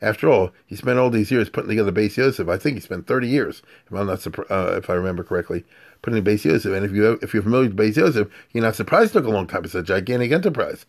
[0.03, 2.49] after all, he spent all these years putting together Beis Yosef.
[2.49, 5.65] I think he spent 30 years, if I'm not uh, if I remember correctly,
[6.03, 6.73] putting Beis Yosef.
[6.73, 9.31] And if you if you're familiar with Beis Yosef, you're not surprised it took a
[9.31, 9.65] long time.
[9.65, 10.85] It's a gigantic enterprise.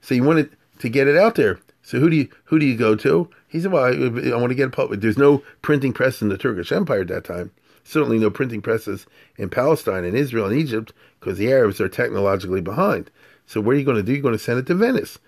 [0.00, 0.50] So you wanted
[0.80, 1.60] to get it out there.
[1.82, 3.28] So who do you who do you go to?
[3.46, 6.38] He said, "Well, I, I want to get published." There's no printing press in the
[6.38, 7.52] Turkish Empire at that time
[7.84, 12.60] certainly no printing presses in Palestine and Israel and Egypt because the Arabs are technologically
[12.60, 13.10] behind.
[13.46, 14.12] So what are you going to do?
[14.12, 15.18] You're going to send it to Venice.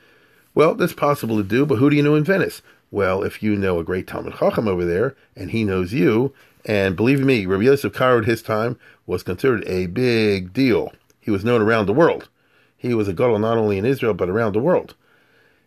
[0.55, 2.63] Well, that's possible to do, but who do you know in Venice?
[2.97, 6.33] Well, if you know a great Talmud Chacham over there, and he knows you,
[6.65, 10.95] and believe me, Rabbi Yosef Karo at his time was considered a big deal.
[11.21, 12.31] He was known around the world.
[12.75, 14.95] He was a gadol not only in Israel, but around the world.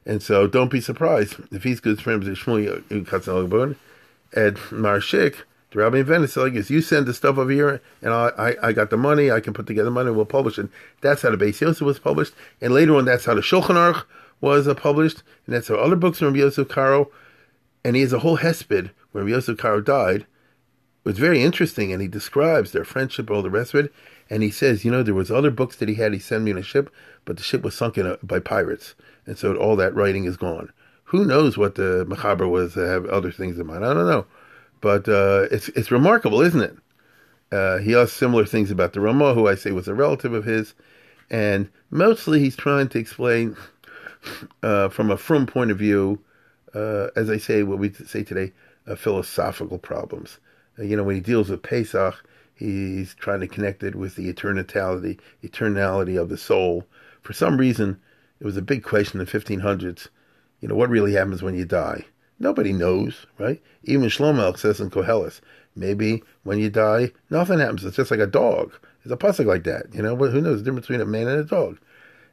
[0.07, 3.75] And so don't be surprised if he's good friends with Shmuel Katzenelbon,
[4.33, 8.11] Ed Marshik, the rabbi in Venice like this, you send the stuff over here, and
[8.11, 10.67] I, I, I, got the money, I can put together money, and we'll publish it.
[11.01, 14.05] That's how the Beis Yosef was published, and later on, that's how the Shulchan Aruch
[14.41, 17.11] was uh, published, and that's other books from Yosef Karo,
[17.83, 20.21] and he has a whole hesped where Yosef Karo died.
[20.21, 20.27] It
[21.05, 23.93] was very interesting, and he describes their friendship, all the rest of it,
[24.29, 26.51] and he says, you know, there was other books that he had, he sent me
[26.51, 26.93] on a ship,
[27.25, 30.71] but the ship was sunk by pirates, and so all that writing is gone.
[31.05, 33.83] Who knows what the Mechaber was to have other things in mind?
[33.83, 34.27] I don't know.
[34.81, 36.77] But uh, it's it's remarkable, isn't it?
[37.51, 40.45] Uh, he has similar things about the Ramah, who I say was a relative of
[40.45, 40.75] his,
[41.29, 43.57] and mostly he's trying to explain
[44.63, 46.19] uh, from a frum point of view,
[46.73, 48.51] uh, as I say, what we say today,
[48.87, 50.39] uh, philosophical problems.
[50.77, 52.15] Uh, you know, when he deals with Pesach,
[52.55, 56.85] he's trying to connect it with the eternality, eternality of the soul.
[57.21, 57.99] For some reason,
[58.39, 60.07] it was a big question in the 1500s.
[60.61, 62.05] You know, what really happens when you die?
[62.39, 63.61] Nobody knows, right?
[63.83, 65.41] Even Shlomo says in Koheles,
[65.75, 67.83] maybe when you die, nothing happens.
[67.83, 68.73] It's just like a dog.
[69.03, 69.93] It's a pasuk like that.
[69.93, 71.79] You know, who knows the difference between a man and a dog?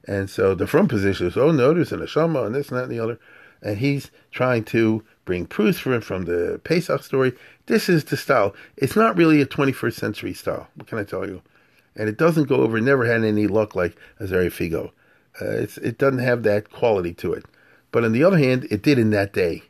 [0.06, 2.84] And so the front position is, oh no, there's a neshama and this and that
[2.84, 3.18] and the other.
[3.62, 7.32] And he's trying to bring proofs for him from the Pesach story.
[7.66, 8.54] This is the style.
[8.76, 10.68] It's not really a 21st century style.
[10.74, 11.42] What can I tell you?
[11.96, 12.80] And it doesn't go over.
[12.80, 14.92] Never had any luck like Azariah Figo.
[15.40, 17.44] Uh, it doesn't have that quality to it.
[17.90, 19.62] But on the other hand, it did in that day.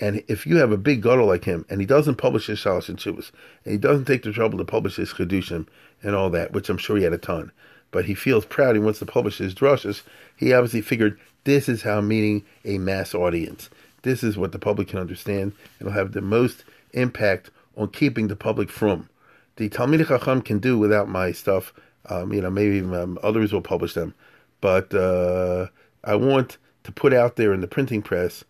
[0.00, 2.88] And if you have a big gutter like him, and he doesn't publish his Shalosh
[2.88, 3.30] and Chuvas,
[3.64, 5.66] and he doesn't take the trouble to publish his Chedushim
[6.02, 7.52] and all that, which I'm sure he had a ton,
[7.90, 10.02] but he feels proud, he wants to publish his drushes,
[10.36, 13.70] he obviously figured this is how meeting a mass audience.
[14.02, 18.28] This is what the public can understand, and will have the most impact on keeping
[18.28, 19.08] the public from.
[19.56, 21.72] The Talmid Chacham can do without my stuff.
[22.08, 24.14] Um, you know, maybe um, others will publish them,
[24.60, 25.66] but uh,
[26.02, 28.44] I want to put out there in the printing press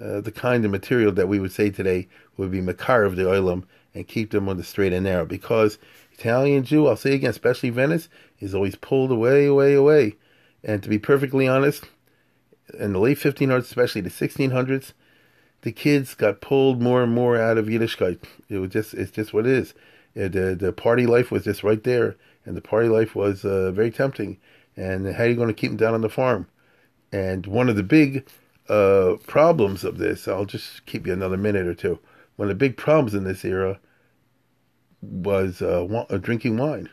[0.00, 3.22] uh, the kind of material that we would say today would be makar of the
[3.22, 5.24] oilam and keep them on the straight and narrow.
[5.24, 5.78] Because
[6.18, 8.08] Italian Jew, I'll say again, especially Venice,
[8.40, 10.16] is always pulled away, away, away.
[10.64, 11.84] And to be perfectly honest,
[12.78, 14.92] in the late 1500s, especially the 1600s,
[15.62, 18.18] the kids got pulled more and more out of Yiddishkeit.
[18.48, 19.74] It was just, it's just what it is.
[20.16, 23.70] Uh, the, the party life was just right there, and the party life was uh,
[23.72, 24.38] very tempting.
[24.76, 26.48] And how are you going to keep them down on the farm?
[27.12, 28.26] And one of the big
[28.68, 31.98] uh, problems of this, I'll just keep you another minute or two.
[32.36, 33.78] One of the big problems in this era
[35.10, 36.88] was uh, uh, drinking wine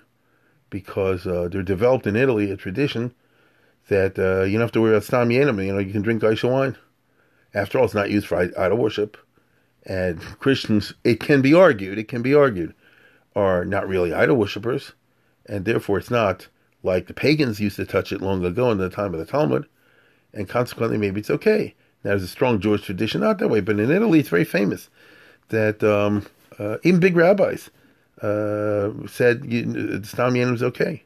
[0.69, 3.13] because uh, there developed in Italy a tradition
[3.89, 6.21] that uh, you don't have to worry about stam yeinam, you know, you can drink
[6.21, 6.77] goyishe wine.
[7.53, 9.17] After all, it's not used for idol worship.
[9.85, 12.73] And Christians, it can be argued, it can be argued,
[13.35, 14.93] are not really idol worshippers.
[15.45, 16.47] And therefore, it's not
[16.81, 19.67] like the pagans used to touch it long ago in the time of the Talmud
[20.33, 21.75] and consequently maybe it's okay.
[22.03, 24.89] Now, there's a strong Jewish tradition, not that way, but in Italy it's very famous
[25.49, 26.25] that um,
[26.57, 27.69] uh, even big rabbis
[28.23, 31.03] uh, said Stam Yeinam is okay.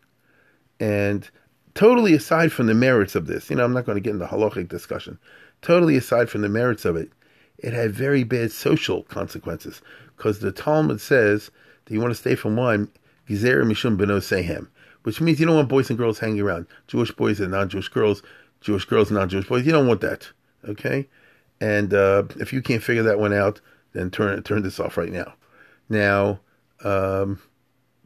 [0.80, 1.30] And
[1.73, 4.27] totally aside from the merits of this, you know, I'm not going to get into
[4.27, 5.17] halachic discussion.
[5.62, 7.12] Totally aside from the merits of it,
[7.58, 9.82] it had very bad social consequences
[10.15, 11.49] because the Talmud says
[11.86, 12.88] that you want to stay from wine,
[13.27, 14.67] Gizer Mishum Beno Sehem,
[15.03, 18.21] which means you don't want boys and girls hanging around, Jewish boys and non-Jewish girls,
[18.62, 19.65] Jewish girls and non-Jewish boys.
[19.65, 20.30] You don't want that,
[20.67, 21.08] okay?
[21.60, 23.60] And uh, if you can't figure that one out,
[23.93, 25.34] then turn turn this off right now.
[25.89, 26.39] Now,
[26.83, 27.41] um,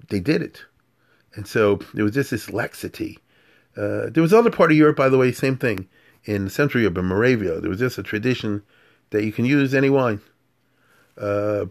[0.09, 0.63] they did it,
[1.35, 3.19] and so there was just this laxity.
[3.75, 5.87] Uh, there was other part of Europe, by the way, same thing.
[6.25, 8.61] In Central Europe, in Moravia, there was just a tradition
[9.09, 10.21] that you can use any wine.
[11.17, 11.65] Uh,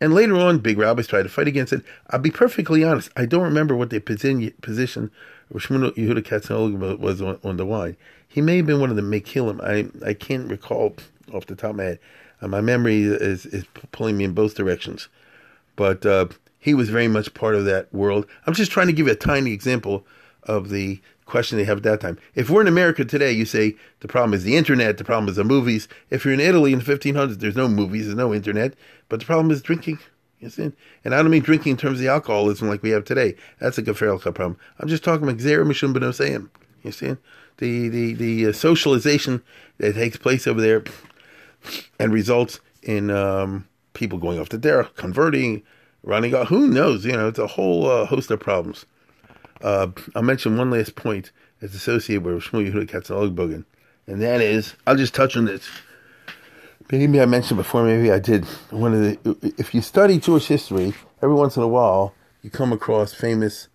[0.00, 1.82] and later on, big rabbis tried to fight against it.
[2.10, 3.10] I'll be perfectly honest.
[3.16, 5.10] I don't remember what the position
[5.52, 7.96] Shmuel Yehuda Katzenolg was on, on, the wine.
[8.26, 9.62] He may have been one of the Mekilim.
[9.62, 10.96] I I can't recall
[11.32, 11.98] off the top of my head.
[12.40, 15.08] Uh, my memory is is pulling me in both directions.
[15.76, 16.26] But uh,
[16.58, 18.26] he was very much part of that world.
[18.46, 20.06] I'm just trying to give you a tiny example
[20.44, 22.18] of the question they have at that time.
[22.34, 25.36] If we're in America today, you say the problem is the internet, the problem is
[25.36, 25.88] the movies.
[26.10, 28.74] If you're in Italy in the 1500s, there's no movies, there's no internet,
[29.08, 29.98] but the problem is drinking.
[30.40, 30.72] You see?
[31.04, 33.34] And I don't mean drinking in terms of the alcoholism like we have today.
[33.60, 34.58] That's a Geferel problem.
[34.78, 36.50] I'm just talking about Gzera Mishum.
[36.82, 37.16] You see?
[37.56, 39.42] The, the, the uh, socialization
[39.78, 40.84] that takes place over there
[41.98, 45.62] and results in um, people going off the dare, converting,
[46.02, 46.48] running out.
[46.48, 47.04] Who knows?
[47.04, 48.84] You know, it's a whole uh, host of problems.
[49.62, 53.64] Uh, I'll mention one last point that's associated with Shmuel Yehuda Katzenellenbogen,
[54.06, 55.66] and that is, I'll just touch on this.
[56.92, 58.44] Maybe I mentioned before, maybe I did.
[58.70, 62.72] One of the, if you study Jewish history, every once in a while you come
[62.72, 63.68] across famous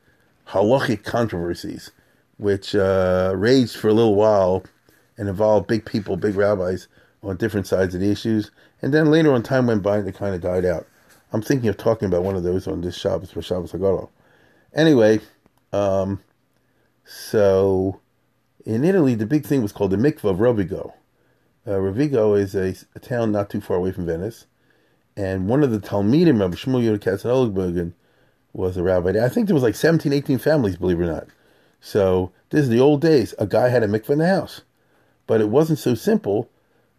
[0.49, 1.91] halachic controversies,
[2.37, 4.63] which uh, raged for a little while
[5.17, 6.87] and involved big people, big rabbis
[7.21, 8.51] on different sides of the issues,
[8.81, 10.87] and then later on, time went by and they kind of died out.
[11.31, 14.09] I'm thinking of talking about one of those on this Shabbos for Shabbos HaGadol.
[14.73, 15.19] Anyway,
[15.73, 16.21] um,
[17.05, 17.99] so
[18.65, 20.93] in Italy, the big thing was called the Mikvah of Rovigo.
[21.67, 24.47] Uh, Rovigo is a, a, town not too far away from Venice,
[25.15, 27.93] and one of the Talmidim of Shmuel Yehuda Katzenellenbogen
[28.53, 29.11] was a rabbi.
[29.11, 29.25] There.
[29.25, 31.27] I think there was like 17, 18 families, believe it or not.
[31.81, 33.33] So this is the old days.
[33.37, 34.61] A guy had a mikvah in the house,
[35.27, 36.49] but it wasn't so simple.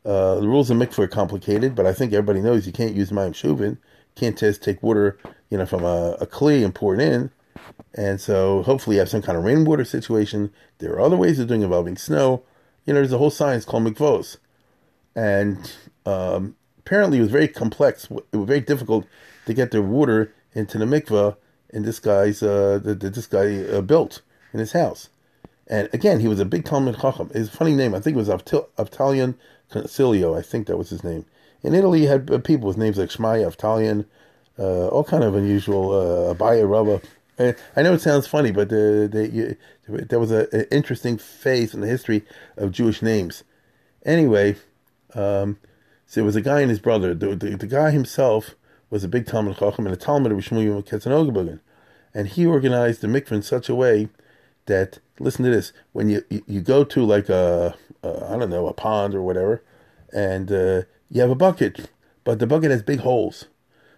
[0.04, 3.10] Uh, the rules of mikvah are complicated, but I think everybody knows you can't use
[3.10, 3.78] mayim shuvin.
[4.14, 5.18] Can't just take water,
[5.50, 7.30] you know, from a, a kli and pour it in.
[7.94, 10.52] And so hopefully you have some kind of rainwater situation.
[10.78, 12.42] There are other ways of doing involving snow.
[12.86, 14.38] You know, there's a whole science called mikvos.
[15.14, 15.72] And
[16.06, 18.08] um, apparently it was very complex.
[18.32, 19.06] It was very difficult
[19.46, 21.36] to get the water into the mikvah
[21.70, 25.08] in this guy's, uh, that this guy uh, built in his house.
[25.66, 27.30] And again, he was a big Talmid Chacham.
[27.30, 29.36] His funny name, I think it was Avtalion
[29.70, 30.38] Consiglio.
[30.38, 31.24] I think that was his name.
[31.62, 34.06] In Italy, you had uh, people with names like Shmaya, Avtalion,
[34.59, 37.00] uh, all kind of unusual, uh, Abaya, Rava.
[37.74, 39.56] I know it sounds funny, but uh, they,
[39.88, 42.22] there was an interesting phase in the history
[42.59, 43.44] of Jewish names.
[44.04, 44.56] Anyway,
[45.14, 45.56] um,
[46.06, 47.14] so it was a guy and his brother.
[47.14, 48.56] The, the, the guy himself
[48.90, 51.61] was a big Talmid Chacham and a Talmid of Shmuel.
[52.12, 54.11] And he organized the mikvah in such a way
[54.66, 58.50] that, listen to this, when you, you, you go to like a, a, I don't
[58.50, 59.62] know, a pond or whatever,
[60.12, 61.90] and uh, you have a bucket,
[62.24, 63.46] but the bucket has big holes.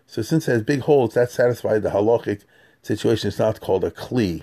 [0.07, 2.43] So since it has big holes, that satisfies the halachic
[2.83, 4.43] situation It's not called a kli.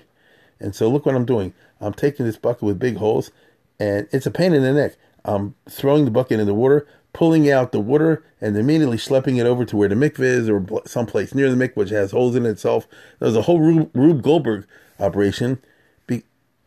[0.58, 1.54] And so look what I'm doing.
[1.80, 3.30] I'm taking this bucket with big holes,
[3.78, 4.96] and it's a pain in the neck.
[5.24, 9.46] I'm throwing the bucket in the water, pulling out the water, and immediately schlepping it
[9.46, 12.46] over to where the mikveh is, or someplace near the mikveh which has holes in
[12.46, 12.86] itself.
[13.18, 14.66] There's a whole Rube, Rube Goldberg
[14.98, 15.58] operation,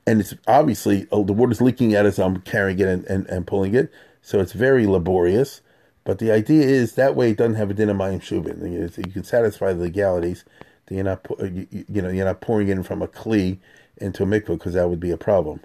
[0.05, 3.47] and it's obviously oh, the water's leaking out as I'm carrying it and, and, and
[3.47, 3.91] pulling it.
[4.21, 5.61] So it's very laborious.
[6.03, 8.97] But the idea is that way it doesn't have a din of mayim shubin.
[8.97, 10.43] You can satisfy the legalities
[10.87, 13.59] That you're not you, you, know you're not pouring in from a kli
[13.97, 15.61] into a mikvah because that would be a problem.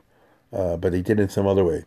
[0.52, 1.84] Uh, but he did it in some other way,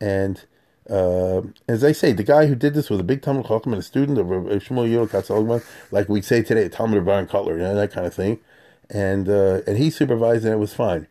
[0.00, 0.44] and
[0.88, 3.80] uh, as I say, the guy who did this was a big Talmid Chacham and
[3.80, 7.74] a student of Shmuel Yehuda Katzenellenbogen, like we say today, Talmid Baron Kotler, you know
[7.74, 8.40] that kind of thing,
[8.88, 11.06] and uh, and he supervised and it was fine.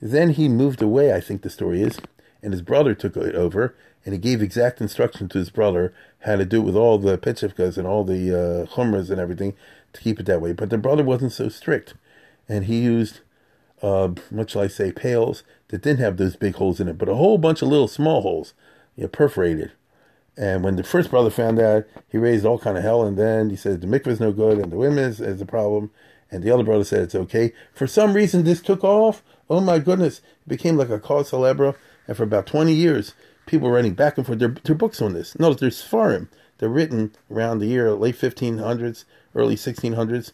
[0.00, 1.12] Then he moved away.
[1.12, 1.98] I think the story is,
[2.42, 6.36] and his brother took it over, and he gave exact instructions to his brother how
[6.36, 9.54] to do it with all the petchivkas and all the uh, chumras and everything
[9.92, 10.52] to keep it that way.
[10.52, 11.94] But the brother wasn't so strict,
[12.48, 13.20] and he used,
[13.82, 17.08] uh, what shall I say, pails that didn't have those big holes in it, but
[17.08, 18.54] a whole bunch of little small holes,
[18.96, 19.72] you know, perforated.
[20.36, 23.50] And when the first brother found out, he raised all kind of hell, and then
[23.50, 25.90] he said the mikvah's no good, and the women's is the problem.
[26.30, 27.52] And the other brother said it's okay.
[27.74, 29.22] For some reason, this took off.
[29.50, 30.18] Oh my goodness!
[30.46, 31.74] It became like a cause celebre,
[32.06, 33.14] and for about twenty years,
[33.46, 35.38] people were writing back and forth their, books on this.
[35.38, 36.28] No, there's Sfarim.
[36.58, 40.32] They're written around the year late 1500s, early 1600s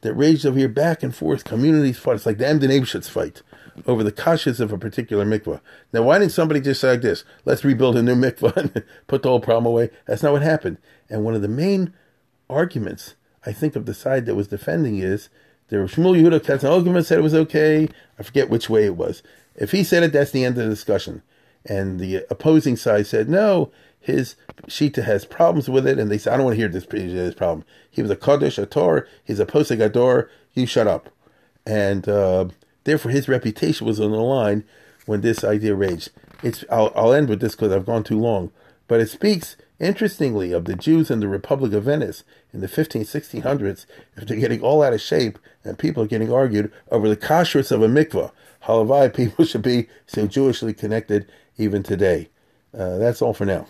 [0.00, 1.44] that raged over here back and forth.
[1.44, 2.16] Communities fought.
[2.16, 3.42] It's like the Emden Eibschutz fight
[3.86, 5.60] over the kashas of a particular mikvah.
[5.92, 7.22] Now, why didn't somebody just say like this?
[7.44, 9.90] Let's rebuild a new mikvah and put the whole problem away.
[10.06, 10.78] That's not what happened.
[11.08, 11.92] And one of the main
[12.50, 13.14] arguments,
[13.46, 15.28] I think of the side that was defending is
[15.70, 17.88] was Shmuel Yehuda Katz Ogman said it was okay.
[18.18, 19.22] I forget which way it was.
[19.54, 21.22] If he said it, that's the end of the discussion.
[21.64, 23.70] And the opposing side said no.
[24.00, 24.36] His
[24.68, 27.34] Shita has problems with it, and they said, I don't want to hear this, this
[27.34, 27.66] problem.
[27.90, 31.10] He was a Kaddish, a Torah, he's a Posek Ador, you shut up.
[31.66, 32.46] And uh,
[32.84, 34.64] therefore, his reputation was on the line
[35.04, 36.10] when this idea raged.
[36.42, 38.52] It's, I'll, I'll end with this because I've gone too long,
[38.88, 43.02] but it speaks interestingly of the Jews in the Republic of Venice in the 15,
[43.02, 43.86] 1600s,
[44.16, 47.70] if they're getting all out of shape and people are getting argued over the kashrus
[47.70, 48.32] of a mikvah.
[48.64, 52.30] Halavai people should be so Jewishly connected even today.
[52.76, 53.66] Uh, that's all for now.